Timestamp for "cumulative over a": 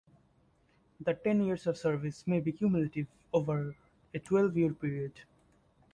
2.53-4.17